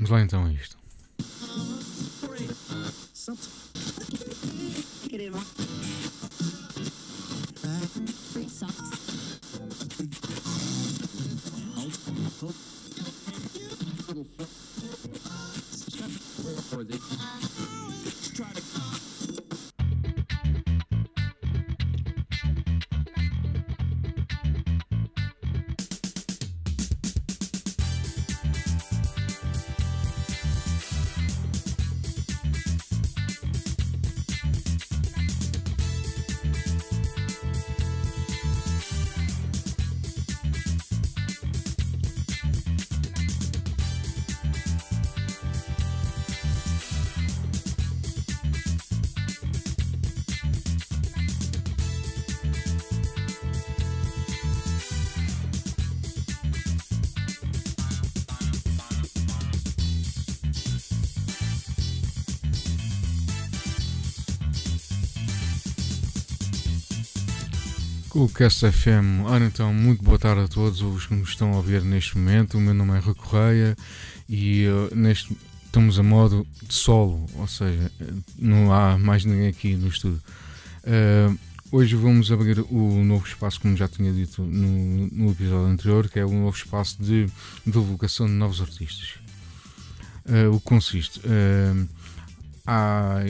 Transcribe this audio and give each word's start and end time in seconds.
Vamos 0.00 0.12
lá 0.12 0.22
então 0.22 0.46
a 0.46 0.50
isto. 0.50 0.78
O 68.12 68.28
Cast 68.28 68.68
FM, 68.68 69.24
ora 69.24 69.44
então, 69.44 69.72
muito 69.72 70.02
boa 70.02 70.18
tarde 70.18 70.42
a 70.42 70.48
todos 70.48 70.82
os 70.82 71.06
que 71.06 71.14
nos 71.14 71.28
estão 71.28 71.52
a 71.52 71.56
ouvir 71.58 71.80
neste 71.82 72.18
momento. 72.18 72.58
O 72.58 72.60
meu 72.60 72.74
nome 72.74 72.96
é 72.96 72.98
Rui 72.98 73.14
Correia 73.14 73.76
e 74.28 74.66
uh, 74.66 74.92
neste, 74.96 75.36
estamos 75.64 75.96
a 75.96 76.02
modo 76.02 76.44
de 76.60 76.74
solo, 76.74 77.24
ou 77.36 77.46
seja, 77.46 77.88
não 78.36 78.72
há 78.72 78.98
mais 78.98 79.24
ninguém 79.24 79.46
aqui 79.46 79.76
no 79.76 79.86
estúdio. 79.86 80.20
Uh, 80.82 81.38
hoje 81.70 81.94
vamos 81.94 82.32
abrir 82.32 82.58
o 82.68 83.04
novo 83.04 83.24
espaço, 83.24 83.60
como 83.60 83.76
já 83.76 83.86
tinha 83.86 84.12
dito 84.12 84.42
no, 84.42 85.06
no 85.06 85.30
episódio 85.30 85.66
anterior, 85.66 86.08
que 86.08 86.18
é 86.18 86.26
o 86.26 86.32
novo 86.32 86.56
espaço 86.56 87.00
de 87.00 87.28
divulgação 87.64 88.26
de 88.26 88.32
novos 88.32 88.60
artistas. 88.60 89.14
Uh, 90.26 90.52
o 90.52 90.58
que 90.58 90.66
consiste? 90.66 91.20
há 92.66 93.20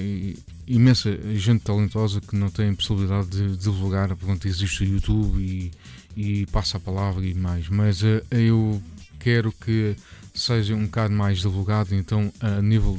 imensa 0.75 1.11
gente 1.35 1.65
talentosa 1.65 2.21
que 2.21 2.37
não 2.37 2.49
tem 2.49 2.75
possibilidade 2.75 3.29
de 3.29 3.57
divulgar, 3.57 4.15
pronto, 4.17 4.47
existe 4.47 4.85
o 4.85 4.87
YouTube 4.87 5.41
e, 5.41 5.71
e 6.17 6.47
passa 6.47 6.77
a 6.77 6.81
palavra 6.81 7.25
e 7.27 7.35
mais, 7.35 7.69
mas 7.69 8.03
uh, 8.03 8.23
eu 8.31 8.81
quero 9.19 9.53
que 9.53 9.97
seja 10.35 10.75
um 10.75 10.87
bocado 10.87 11.12
mais 11.12 11.39
divulgado, 11.41 11.95
então 11.95 12.33
a 12.41 12.62
nível 12.62 12.99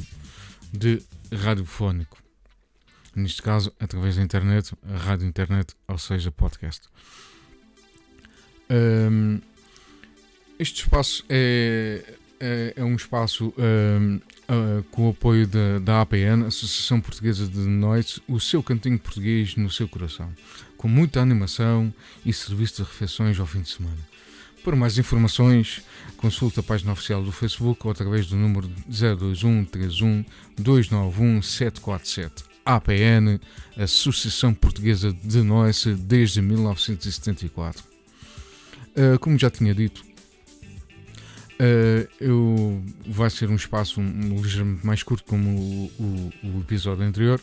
de 0.72 1.02
radiofónico. 1.32 2.18
Neste 3.14 3.42
caso, 3.42 3.72
através 3.80 4.16
da 4.16 4.22
internet, 4.22 4.74
a 4.88 4.96
rádio 4.96 5.26
internet, 5.26 5.74
ou 5.88 5.98
seja, 5.98 6.30
podcast. 6.30 6.88
Um, 8.70 9.40
este 10.58 10.82
espaço 10.82 11.24
é, 11.28 12.14
é, 12.42 12.74
é 12.76 12.84
um 12.84 12.96
espaço 12.96 13.54
uh, 13.56 14.82
com 14.90 15.06
o 15.06 15.10
apoio 15.10 15.46
da, 15.46 15.78
da 15.78 16.00
APN, 16.00 16.44
Associação 16.46 17.00
Portuguesa 17.00 17.46
de 17.46 17.60
Noites, 17.60 18.20
o 18.26 18.40
seu 18.40 18.60
cantinho 18.62 18.98
português 18.98 19.54
no 19.54 19.70
seu 19.70 19.86
coração, 19.86 20.28
com 20.76 20.88
muita 20.88 21.20
animação 21.20 21.94
e 22.26 22.32
serviço 22.32 22.82
de 22.82 22.82
refeições 22.82 23.38
ao 23.38 23.46
fim 23.46 23.60
de 23.60 23.70
semana. 23.70 23.98
Para 24.64 24.74
mais 24.74 24.98
informações, 24.98 25.82
consulte 26.16 26.58
a 26.58 26.62
página 26.62 26.92
oficial 26.92 27.22
do 27.22 27.30
Facebook 27.30 27.80
ou 27.84 27.92
através 27.92 28.26
do 28.26 28.36
número 28.36 28.68
021 28.88 29.64
31 29.64 30.24
291 30.58 31.42
747. 31.42 32.44
APN, 32.64 33.40
Associação 33.76 34.54
Portuguesa 34.54 35.12
de 35.12 35.42
Noites, 35.42 35.84
desde 35.98 36.40
1974. 36.40 37.82
Uh, 38.94 39.18
como 39.18 39.36
já 39.36 39.50
tinha 39.50 39.74
dito, 39.74 40.11
Uh, 41.60 42.08
eu, 42.20 42.82
vai 43.06 43.30
ser 43.30 43.48
um 43.48 43.54
espaço 43.54 44.00
um, 44.00 44.04
um, 44.04 44.42
ligeiramente 44.42 44.84
mais 44.84 45.02
curto 45.02 45.24
como 45.24 45.48
o, 45.50 45.92
o, 45.98 46.32
o 46.56 46.60
episódio 46.60 47.04
anterior, 47.04 47.40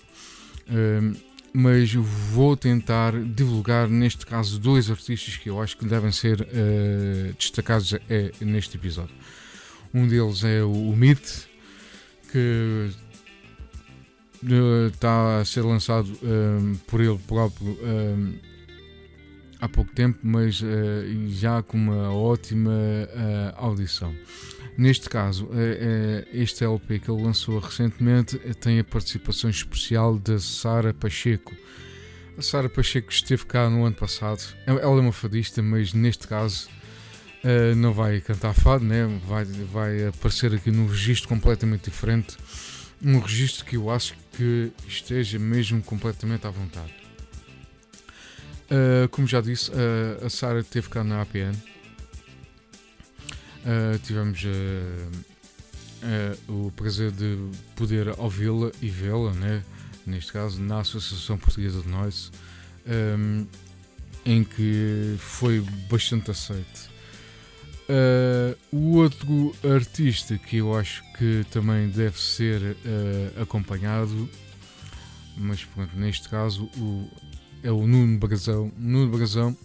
uh, 0.67 1.17
mas 1.53 1.93
vou 1.93 2.57
tentar 2.57 3.13
divulgar, 3.13 3.87
neste 3.87 4.25
caso, 4.25 4.59
dois 4.59 4.91
artistas 4.91 5.37
que 5.37 5.49
eu 5.49 5.61
acho 5.61 5.77
que 5.77 5.85
devem 5.85 6.11
ser 6.11 6.41
uh, 6.41 7.33
destacados 7.37 7.93
neste 8.41 8.77
episódio. 8.77 9.15
Um 9.93 10.07
deles 10.07 10.43
é 10.43 10.61
o, 10.63 10.91
o 10.91 10.95
que 12.31 12.91
está 14.93 15.39
a 15.39 15.45
ser 15.45 15.61
lançado 15.61 16.07
por 16.85 17.01
ele 17.01 17.17
próprio 17.27 17.75
há 19.59 19.67
pouco 19.67 19.91
tempo, 19.93 20.19
mas 20.23 20.61
uh, 20.61 20.65
já 21.27 21.61
com 21.61 21.77
uma 21.77 22.13
ótima 22.13 22.71
uh, 22.71 23.53
audição. 23.55 24.15
Neste 24.77 25.09
caso, 25.09 25.45
uh, 25.45 26.27
este 26.31 26.63
LP 26.63 26.99
que 26.99 27.11
ele 27.11 27.21
lançou 27.21 27.59
recentemente 27.59 28.37
tem 28.61 28.79
a 28.79 28.83
participação 28.83 29.49
especial 29.49 30.17
da 30.17 30.39
Sara 30.39 30.93
Pacheco. 30.93 31.53
A 32.37 32.41
Sara 32.41 32.69
Pacheco 32.69 33.11
esteve 33.11 33.45
cá 33.45 33.69
no 33.69 33.83
ano 33.83 33.95
passado. 33.95 34.41
Ela 34.65 34.79
é 34.81 34.85
uma 34.85 35.11
fadista, 35.11 35.61
mas 35.61 35.93
neste 35.93 36.25
caso 36.25 36.69
não 37.77 37.93
vai 37.93 38.19
cantar 38.19 38.53
fado, 38.53 38.83
né? 38.83 39.05
vai, 39.25 39.45
vai 39.45 40.07
aparecer 40.07 40.53
aqui 40.53 40.71
num 40.71 40.87
registro 40.87 41.27
completamente 41.27 41.89
diferente. 41.89 42.37
Um 43.01 43.19
registro 43.19 43.65
que 43.65 43.75
eu 43.75 43.89
acho 43.89 44.13
que 44.33 44.71
esteja 44.87 45.39
mesmo 45.39 45.81
completamente 45.81 46.47
à 46.47 46.49
vontade. 46.49 46.98
Uh, 48.69 49.09
como 49.09 49.25
já 49.25 49.41
disse, 49.41 49.71
uh, 49.71 50.25
a 50.25 50.29
Sara 50.29 50.63
teve 50.63 50.89
cá 50.89 51.03
na 51.03 51.21
APN. 51.21 51.55
Uh, 53.65 53.97
tivemos 54.03 54.43
o 56.47 56.71
prazer 56.71 57.11
de 57.11 57.37
poder 57.75 58.07
ouvi-la 58.19 58.71
e 58.81 58.87
vê-la, 58.87 59.33
né? 59.33 59.63
neste 60.05 60.31
caso, 60.31 60.61
na 60.61 60.79
Associação 60.79 61.37
Portuguesa 61.37 61.81
de 61.81 61.87
Noise, 61.89 62.31
um, 63.17 63.45
em 64.25 64.43
que 64.43 65.15
foi 65.19 65.59
bastante 65.89 66.31
aceite. 66.31 66.89
o 68.71 68.95
outro 68.95 69.53
artista 69.75 70.37
que 70.37 70.57
eu 70.57 70.75
acho 70.75 71.03
que 71.17 71.45
também 71.51 71.89
deve 71.89 72.19
ser 72.19 72.77
acompanhado, 73.39 74.29
mas 75.35 75.65
pronto, 75.65 75.95
neste 75.97 76.29
caso, 76.29 76.63
o 76.77 77.09
é 77.63 77.71
o 77.71 77.85
Nuno 77.85 78.17
Bagazão. 78.17 78.71
Nuno 78.77 79.11
Bagazão 79.11 79.55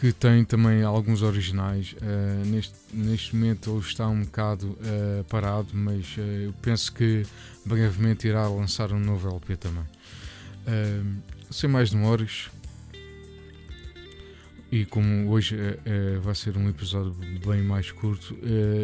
que 0.00 0.14
tem 0.14 0.46
também 0.46 0.82
alguns 0.82 1.20
originais. 1.20 1.94
Uh, 2.00 2.46
neste, 2.46 2.74
neste 2.90 3.36
momento 3.36 3.70
ele 3.70 3.80
está 3.80 4.08
um 4.08 4.22
bocado 4.22 4.68
uh, 4.68 5.22
parado, 5.28 5.68
mas 5.74 6.16
uh, 6.16 6.20
eu 6.20 6.54
penso 6.62 6.90
que 6.90 7.26
brevemente 7.66 8.26
irá 8.26 8.48
lançar 8.48 8.92
um 8.94 8.98
novo 8.98 9.28
LP 9.28 9.56
também. 9.56 9.84
sem 11.50 11.68
mais 11.68 11.90
demoras, 11.90 12.48
e 14.72 14.86
como 14.86 15.28
hoje 15.30 15.56
vai 16.22 16.34
ser 16.34 16.56
um 16.56 16.68
episódio 16.68 17.14
bem 17.44 17.60
mais 17.60 17.90
curto, 17.90 18.38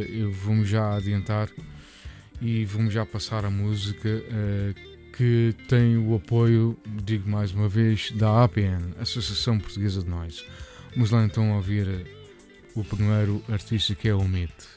eu 0.08 0.32
vamos 0.32 0.68
já 0.68 0.96
adiantar 0.96 1.48
e 2.42 2.64
vamos 2.64 2.92
já 2.92 3.06
passar 3.06 3.44
a 3.44 3.50
música 3.50 4.08
que 5.16 5.54
tem 5.66 5.96
o 5.96 6.14
apoio, 6.14 6.78
digo 7.02 7.28
mais 7.28 7.50
uma 7.50 7.68
vez, 7.68 8.10
da 8.12 8.44
APN, 8.44 8.94
Associação 9.00 9.58
Portuguesa 9.58 10.02
de 10.02 10.08
Nós. 10.10 10.44
Vamos 10.92 11.10
lá 11.10 11.24
então 11.24 11.56
ouvir 11.56 12.06
o 12.74 12.84
primeiro 12.84 13.42
artista 13.48 13.94
que 13.94 14.08
é 14.08 14.14
o 14.14 14.22
Mito. 14.22 14.68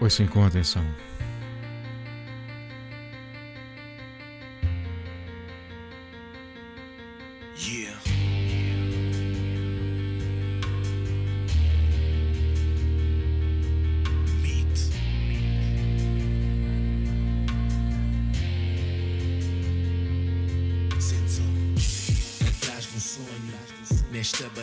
Ouçam 0.00 0.26
com 0.26 0.44
atenção. 0.44 0.84
Yeah. 7.56 8.13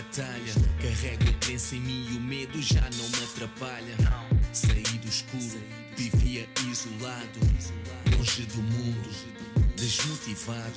Batalha. 0.02 0.54
Carrego 0.82 1.30
a 1.30 1.34
crença 1.46 1.76
em 1.76 1.82
mim 1.82 2.08
e 2.12 2.18
o 2.18 2.22
medo 2.22 2.62
já 2.62 2.82
não 2.82 3.10
me 3.10 3.24
atrapalha. 3.24 3.96
Saí 4.52 4.84
do 4.84 5.08
escuro, 5.08 5.62
vivia 5.96 6.48
isolado, 6.70 7.40
longe 8.18 8.44
do 8.44 8.62
mundo, 8.62 9.10
desmotivado. 9.78 10.72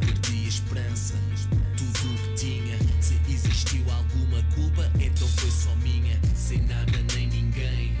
Perdi 0.00 0.44
a 0.44 0.48
esperança, 0.48 1.14
tudo 1.76 2.14
o 2.14 2.18
que 2.18 2.34
tinha. 2.34 2.78
Se 3.00 3.20
existiu 3.28 3.84
alguma 3.90 4.42
culpa, 4.54 4.90
então 5.00 5.28
foi 5.28 5.50
só 5.50 5.74
minha. 5.76 6.18
Sem 6.34 6.62
nada 6.62 6.92
nem 7.14 7.28
ninguém, 7.28 7.96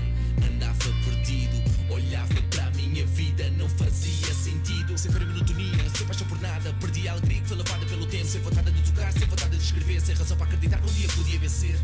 andava 0.46 0.90
perdido. 1.04 1.62
Olhava 1.90 2.34
para 2.50 2.66
a 2.66 2.70
minha 2.70 3.04
vida, 3.06 3.50
não 3.50 3.68
fazia 3.68 4.32
sentido. 4.34 4.96
Sem 4.96 5.10
ver 5.10 5.26
monotonia, 5.26 5.90
sem 5.96 6.06
paixão 6.06 6.26
por 6.26 6.40
nada. 6.40 6.72
Perdi 6.80 7.08
a 7.08 7.12
alegria 7.12 7.40
que 7.42 7.48
foi 7.48 7.56
levada 7.56 7.83
Sem 8.26 8.40
vontade 8.40 8.70
de 8.70 8.90
tocar, 8.90 9.12
sem 9.12 9.26
vontade 9.26 9.56
de 9.56 9.62
escrever. 9.62 10.00
Sem 10.00 10.14
razão 10.14 10.36
para 10.36 10.46
acreditar 10.46 10.78
que 10.80 10.90
um 10.90 10.92
dia 10.92 11.08
podia 11.08 11.38
vencer. 11.38 11.76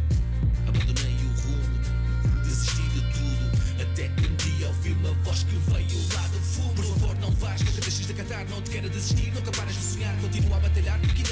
Abandonei 0.67 1.15
o 1.15 1.41
rumo, 1.43 2.43
desisti 2.43 2.83
de 2.83 3.01
tudo. 3.13 3.83
Até 3.83 4.09
que 4.09 4.27
um 4.27 4.37
dia 4.37 4.69
ouvi 4.69 4.93
uma 4.93 5.13
voz 5.23 5.43
que 5.45 5.55
veio 5.71 6.15
lá 6.15 6.27
do 6.29 6.41
fundo. 6.41 6.75
Por 6.75 6.85
favor, 6.85 7.17
não 7.19 7.31
vais, 7.33 7.61
nunca 7.61 7.81
deixes 7.81 8.07
de 8.07 8.15
cantar. 8.15 8.45
Não 8.49 8.61
te 8.63 8.71
quero 8.71 8.89
desistir, 8.89 9.33
nunca 9.33 9.53
pares 9.53 9.75
de 9.75 9.83
sonhar. 9.83 10.17
Continua 10.21 10.57
a 10.57 10.61
batalhar, 10.61 10.99
porque 11.01 11.23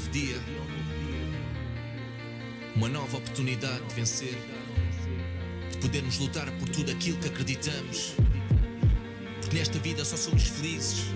novo 0.00 0.10
dia. 0.10 0.36
Uma 2.74 2.88
nova 2.88 3.18
oportunidade 3.18 3.84
de 3.86 3.94
vencer. 3.94 4.38
De 5.70 5.76
podermos 5.78 6.18
lutar 6.18 6.50
por 6.52 6.68
tudo 6.70 6.90
aquilo 6.90 7.18
que 7.18 7.28
acreditamos. 7.28 8.14
Porque 9.40 9.58
nesta 9.58 9.78
vida 9.78 10.04
só 10.04 10.16
somos 10.16 10.44
felizes 10.44 11.06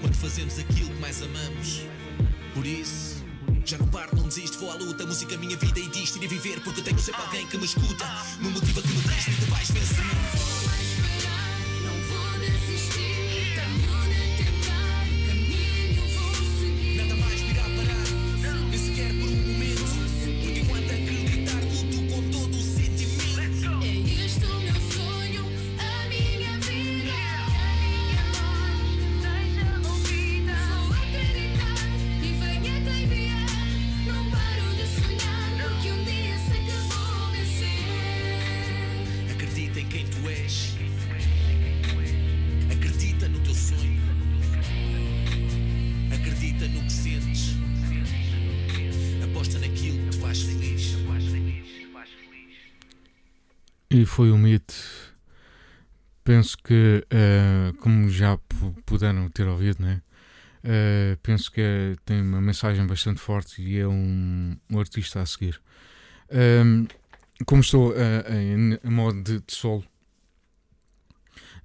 quando 0.00 0.14
fazemos 0.14 0.58
aquilo 0.58 0.90
que 0.90 1.00
mais 1.00 1.22
amamos. 1.22 1.82
Por 2.52 2.66
isso, 2.66 3.24
já 3.64 3.78
não 3.78 3.88
paro, 3.88 4.14
não 4.16 4.28
desisto, 4.28 4.58
vou 4.58 4.70
à 4.70 4.74
luta. 4.74 5.06
Música, 5.06 5.36
minha 5.38 5.56
vida 5.56 5.80
e 5.80 5.88
disto, 5.88 6.16
irei 6.16 6.28
viver. 6.28 6.60
Porque 6.60 6.82
tenho 6.82 6.98
sempre 6.98 7.22
alguém 7.22 7.46
que 7.46 7.56
me 7.56 7.64
escuta. 7.64 8.04
Me 8.40 8.50
motiva 8.50 8.82
que 8.82 8.88
me 8.88 9.00
diz, 9.00 9.24
tu 9.38 9.46
vais 9.46 9.70
vencer. 9.70 10.63
E 53.96 54.04
foi 54.04 54.28
o 54.32 54.38
Meet. 54.44 54.68
Penso 56.24 56.56
que, 56.58 57.06
eh, 57.10 57.72
como 57.80 58.08
já 58.08 58.36
pu- 58.38 58.74
puderam 58.86 59.28
ter 59.28 59.46
ouvido, 59.46 59.82
né? 59.82 60.00
Eh, 60.64 61.16
penso 61.22 61.52
que 61.52 61.60
é- 61.60 61.96
tem 62.06 62.22
uma 62.22 62.40
mensagem 62.40 62.86
bastante 62.86 63.20
forte 63.20 63.62
e 63.62 63.78
é 63.78 63.86
um, 63.86 64.56
um 64.70 64.78
artista 64.80 65.20
a 65.20 65.26
seguir. 65.26 65.60
Ehm, 66.30 66.86
como 67.46 67.60
estou 67.62 67.94
eh, 67.96 68.24
em, 68.54 68.78
em 68.82 68.90
modo 68.90 69.22
de, 69.22 69.40
de 69.40 69.54
solo, 69.54 69.84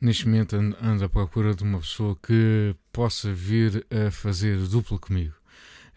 neste 0.01 0.27
momento 0.27 0.55
ando, 0.57 0.77
ando 0.81 1.05
à 1.05 1.09
procura 1.09 1.55
de 1.55 1.63
uma 1.63 1.79
pessoa 1.79 2.17
que 2.21 2.75
possa 2.91 3.33
vir 3.33 3.85
a 3.89 4.11
fazer 4.11 4.57
dupla 4.67 4.99
comigo. 4.99 5.33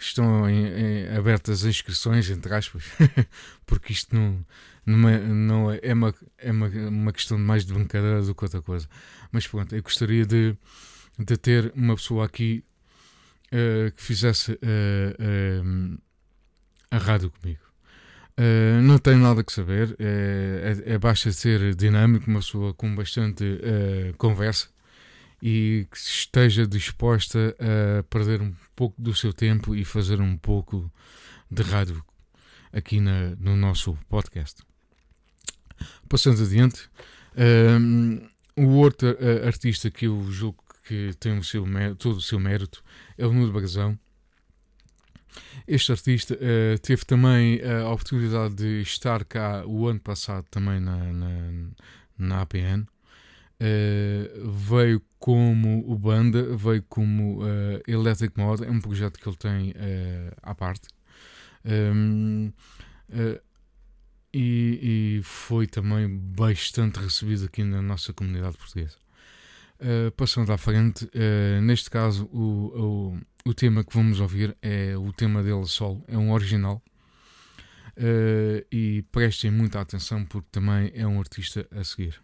Estão 0.02 0.48
em- 0.50 0.66
em- 0.66 1.16
abertas 1.16 1.60
as 1.60 1.64
inscrições, 1.64 2.28
entre 2.30 2.52
aspas, 2.54 2.84
porque 3.64 3.92
isto 3.92 4.14
não, 4.14 4.44
não 4.84 5.08
é, 5.08 5.18
não 5.20 5.70
é, 5.70 5.92
uma, 5.92 6.14
é 6.38 6.50
uma, 6.50 6.66
uma 6.68 7.12
questão 7.12 7.38
mais 7.38 7.64
de 7.64 7.72
brincadeira 7.72 8.20
do 8.22 8.34
que 8.34 8.44
outra 8.44 8.60
coisa. 8.60 8.88
Mas 9.30 9.46
pronto, 9.46 9.74
eu 9.74 9.82
gostaria 9.82 10.26
de, 10.26 10.56
de 11.18 11.36
ter 11.36 11.72
uma 11.76 11.94
pessoa 11.94 12.26
aqui 12.26 12.64
eh, 13.52 13.92
que 13.94 14.02
fizesse 14.02 14.58
eh, 14.62 15.16
eh, 15.18 15.62
a 16.90 16.98
rádio 16.98 17.30
comigo. 17.30 17.60
Não 18.82 18.98
tenho 18.98 19.18
nada 19.18 19.44
que 19.44 19.52
saber, 19.52 19.94
é, 20.00 20.82
é, 20.86 20.94
é 20.94 20.98
basta 20.98 21.30
ser 21.30 21.76
dinâmico, 21.76 22.28
uma 22.28 22.40
pessoa 22.40 22.74
com 22.74 22.92
bastante 22.96 23.44
conversa 24.18 24.71
e 25.42 25.88
que 25.90 25.98
esteja 25.98 26.64
disposta 26.66 27.56
a 27.58 28.02
perder 28.04 28.40
um 28.40 28.54
pouco 28.76 29.00
do 29.02 29.12
seu 29.12 29.32
tempo 29.32 29.74
e 29.74 29.84
fazer 29.84 30.20
um 30.20 30.36
pouco 30.36 30.90
de 31.50 31.62
rádio 31.62 32.04
aqui 32.72 33.00
na, 33.00 33.34
no 33.36 33.56
nosso 33.56 33.98
podcast. 34.08 34.62
Passando 36.08 36.40
adiante, 36.40 36.88
um, 37.80 38.24
o 38.56 38.68
outro 38.76 39.16
artista 39.44 39.90
que 39.90 40.06
eu 40.06 40.30
julgo 40.30 40.62
que 40.86 41.12
tem 41.18 41.38
o 41.38 41.44
seu 41.44 41.64
mérito, 41.66 41.96
todo 41.96 42.16
o 42.18 42.22
seu 42.22 42.38
mérito 42.38 42.82
é 43.18 43.26
o 43.26 43.32
Nuno 43.32 43.52
Bagazão. 43.52 43.98
Este 45.66 45.92
artista 45.92 46.34
uh, 46.34 46.78
teve 46.80 47.04
também 47.04 47.58
eh, 47.62 47.80
a 47.80 47.88
oportunidade 47.88 48.54
de 48.54 48.82
estar 48.82 49.24
cá 49.24 49.64
o 49.66 49.88
ano 49.88 50.00
passado 50.00 50.44
também 50.50 50.78
na, 50.78 50.96
na, 51.12 51.70
na 52.18 52.40
APN. 52.42 52.86
Uh, 53.62 54.50
veio 54.50 55.00
como 55.20 55.88
o 55.88 55.96
Banda, 55.96 56.56
veio 56.56 56.82
como 56.88 57.44
uh, 57.44 57.80
Electric 57.86 58.36
Mod, 58.36 58.64
é 58.64 58.68
um 58.68 58.80
projeto 58.80 59.20
que 59.20 59.28
ele 59.28 59.36
tem 59.36 59.70
uh, 59.70 60.34
à 60.42 60.52
parte. 60.52 60.88
Um, 61.64 62.52
e, 64.34 65.18
e, 65.18 65.22
foi 65.22 65.68
também 65.68 66.08
bastante 66.08 66.98
recebido 66.98 67.44
aqui 67.44 67.62
na 67.62 67.80
nossa 67.80 68.12
comunidade 68.12 68.56
portuguesa. 68.56 68.96
passando 70.16 70.50
à 70.52 70.58
frente, 70.58 71.08
neste 71.62 71.90
caso, 71.90 72.24
o, 72.32 73.12
o, 73.44 73.50
o, 73.50 73.54
tema 73.54 73.84
que 73.84 73.94
vamos 73.94 74.20
ouvir 74.20 74.56
é 74.62 74.96
o 74.96 75.12
tema 75.12 75.42
dele 75.42 75.66
solo, 75.66 76.02
é 76.08 76.16
um 76.16 76.32
original. 76.32 76.82
e 78.72 79.04
prestem 79.12 79.50
muita 79.50 79.82
atenção 79.82 80.24
porque 80.24 80.48
também 80.50 80.90
é 80.94 81.06
um 81.06 81.20
artista 81.20 81.68
a 81.70 81.84
seguir. 81.84 82.18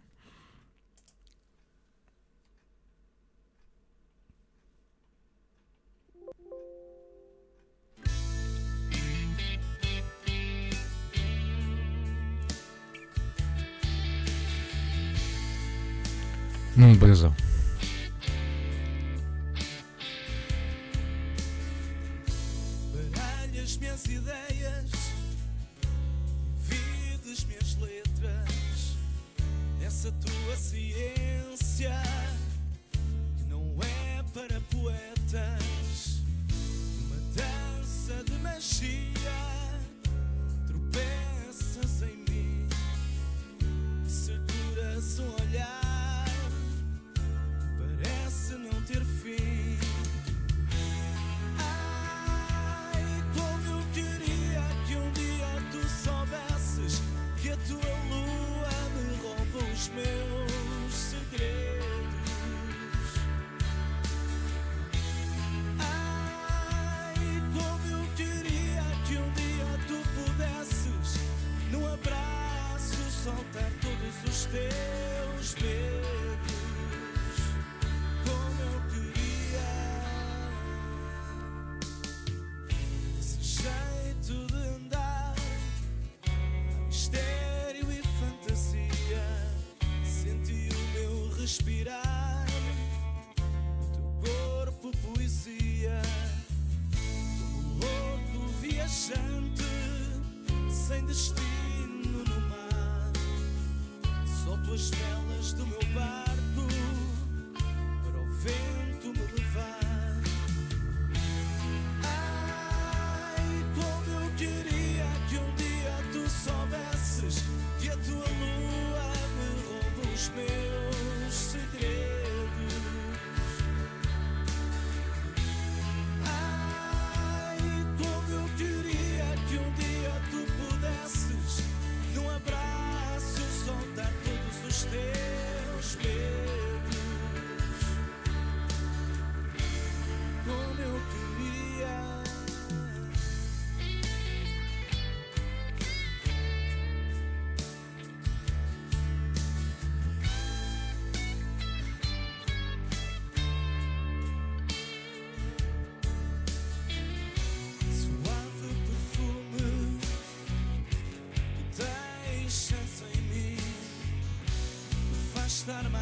Ну, 16.75 16.93
безо. 16.95 17.33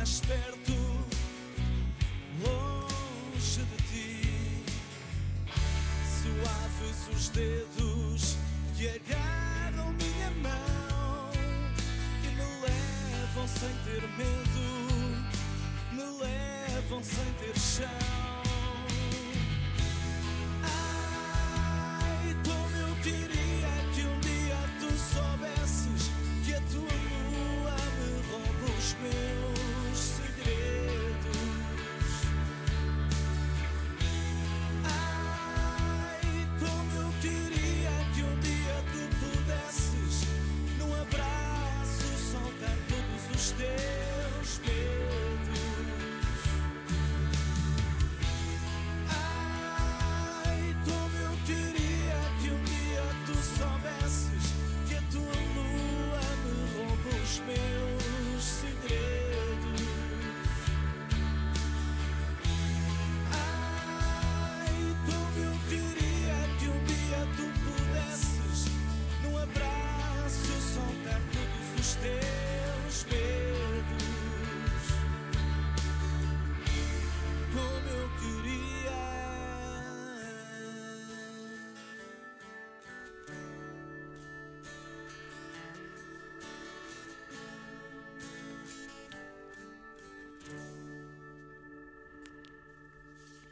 mais 0.08 0.22
longe 2.44 3.64
de 3.66 3.78
ti. 3.90 4.64
Suaves 6.06 7.08
os 7.14 7.30
dedos 7.30 8.38
que 8.76 8.88
agarram 8.88 9.92
minha 9.94 10.32
mão 10.42 11.30
e 12.24 12.28
me 12.28 12.44
levam 12.62 13.48
sem 13.48 13.74
ter 13.84 14.02
medo, 14.18 14.68
me 15.92 16.04
levam 16.24 17.04
sem 17.04 17.34
ter 17.40 17.60
chão. 17.60 18.37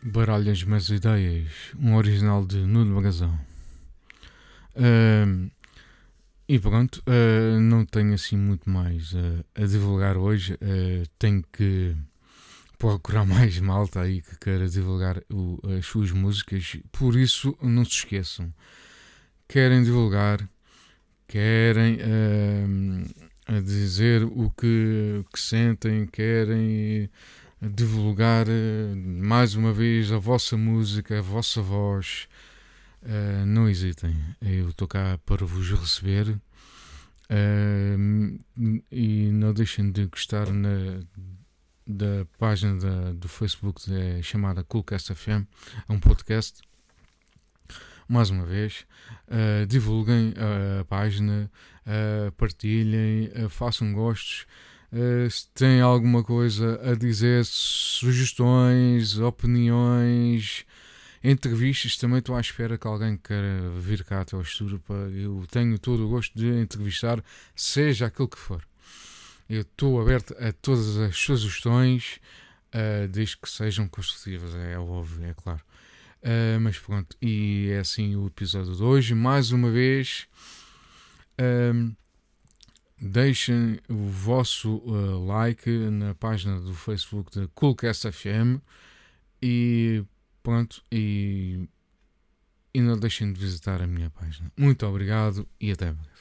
Baralhas 0.05 0.63
Mas 0.63 0.89
Ideias, 0.89 1.51
um 1.79 1.95
original 1.95 2.45
de 2.45 2.57
Nuno 2.57 3.01
Brasão. 3.01 3.37
Ahm, 4.75 5.49
e 6.47 6.59
pronto, 6.59 7.01
ah, 7.07 7.59
não 7.59 7.83
tenho 7.85 8.13
assim 8.13 8.37
muito 8.37 8.69
mais 8.69 9.13
ah, 9.15 9.43
a 9.63 9.65
divulgar 9.65 10.15
hoje. 10.15 10.57
Ah, 10.61 11.07
tenho 11.17 11.43
que 11.51 11.95
procurar 12.77 13.25
mais 13.25 13.59
malta 13.59 14.01
aí 14.01 14.21
que 14.21 14.37
queira 14.37 14.69
divulgar 14.69 15.23
o- 15.31 15.59
as 15.77 15.85
suas 15.87 16.11
músicas. 16.11 16.77
Por 16.91 17.15
isso, 17.15 17.57
não 17.61 17.83
se 17.83 17.91
esqueçam. 17.93 18.53
Querem 19.47 19.83
divulgar, 19.83 20.47
querem 21.27 21.99
a 23.47 23.59
dizer 23.61 24.23
o 24.23 24.49
que, 24.51 25.23
que 25.31 25.39
sentem, 25.39 26.05
querem 26.07 27.09
divulgar 27.61 28.47
eh, 28.49 28.93
mais 28.95 29.55
uma 29.55 29.71
vez 29.73 30.11
a 30.11 30.17
vossa 30.17 30.57
música, 30.57 31.19
a 31.19 31.21
vossa 31.21 31.61
voz. 31.61 32.27
Eh, 33.03 33.43
não 33.45 33.69
hesitem, 33.69 34.15
eu 34.41 34.69
estou 34.69 34.87
cá 34.87 35.19
para 35.25 35.45
vos 35.45 35.69
receber. 35.71 36.37
Eh, 37.29 37.95
e 38.91 39.29
não 39.31 39.53
deixem 39.53 39.91
de 39.91 40.05
gostar 40.07 40.51
na, 40.51 41.01
da 41.87 42.25
página 42.37 42.77
da- 42.79 43.13
do 43.13 43.27
Facebook 43.27 43.81
chamada 44.21 44.63
Coolcast 44.63 45.13
FM, 45.13 45.45
é 45.87 45.93
um 45.93 45.99
podcast. 45.99 46.61
Mais 48.07 48.29
uma 48.29 48.45
vez, 48.45 48.85
eh, 49.27 49.65
divulguem 49.65 50.33
a 50.37 50.85
página, 50.85 51.49
eh, 51.87 52.31
partilhem, 52.37 53.31
façam 53.49 53.91
gostos. 53.93 54.45
Uh, 54.91 55.27
tem 55.53 55.81
alguma 55.81 56.23
coisa 56.23 56.79
a 56.89 56.95
dizer, 56.95 57.43
sugestões, 57.45 59.17
opiniões, 59.17 60.65
entrevistas, 61.23 61.97
também 61.97 62.19
estou 62.19 62.35
à 62.35 62.39
espera 62.41 62.77
que 62.77 62.87
alguém 62.87 63.17
queira 63.17 63.69
vir 63.79 64.03
cá 64.03 64.21
até 64.21 64.35
ao 64.35 64.41
estúdio. 64.41 64.79
Para, 64.79 65.09
eu 65.09 65.45
tenho 65.49 65.77
todo 65.79 66.05
o 66.05 66.09
gosto 66.09 66.37
de 66.37 66.47
entrevistar, 66.47 67.23
seja 67.55 68.05
aquilo 68.05 68.29
que 68.29 68.37
for. 68.37 68.65
Eu 69.49 69.61
estou 69.61 70.01
aberto 70.01 70.35
a 70.39 70.51
todas 70.53 70.97
as 70.97 71.17
sugestões, 71.17 72.19
uh, 72.73 73.07
desde 73.07 73.37
que 73.37 73.49
sejam 73.49 73.87
construtivas, 73.87 74.55
é 74.55 74.77
óbvio, 74.77 75.25
é 75.25 75.33
claro. 75.33 75.61
Uh, 76.23 76.59
mas 76.59 76.79
pronto, 76.79 77.15
e 77.21 77.69
é 77.71 77.79
assim 77.79 78.15
o 78.15 78.27
episódio 78.27 78.75
de 78.75 78.81
hoje. 78.81 79.13
Mais 79.13 79.51
uma 79.51 79.69
vez. 79.69 80.27
Deixem 82.99 83.79
o 83.89 84.07
vosso 84.07 84.77
uh, 84.77 85.25
like 85.25 85.69
na 85.69 86.15
página 86.15 86.59
do 86.59 86.73
Facebook 86.73 87.37
da 87.37 87.47
Coolcast 87.49 88.09
FM 88.11 88.61
e 89.41 90.03
pronto, 90.41 90.81
e, 90.91 91.67
e 92.73 92.81
não 92.81 92.97
deixem 92.97 93.33
de 93.33 93.39
visitar 93.39 93.81
a 93.81 93.87
minha 93.87 94.09
página. 94.09 94.51
Muito 94.55 94.85
obrigado 94.85 95.47
e 95.59 95.71
até 95.71 95.91
breve. 95.91 96.14